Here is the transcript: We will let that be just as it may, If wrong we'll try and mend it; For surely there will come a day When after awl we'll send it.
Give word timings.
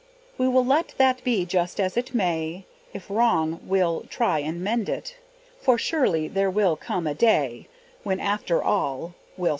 We 0.35 0.47
will 0.47 0.65
let 0.65 0.95
that 0.97 1.23
be 1.23 1.45
just 1.45 1.79
as 1.79 1.95
it 1.95 2.11
may, 2.15 2.65
If 2.91 3.07
wrong 3.07 3.59
we'll 3.63 4.01
try 4.09 4.39
and 4.39 4.59
mend 4.59 4.89
it; 4.89 5.15
For 5.61 5.77
surely 5.77 6.27
there 6.27 6.49
will 6.49 6.75
come 6.75 7.05
a 7.05 7.13
day 7.13 7.67
When 8.01 8.19
after 8.19 8.63
awl 8.63 9.13
we'll 9.37 9.45
send 9.45 9.47
it. 9.49 9.49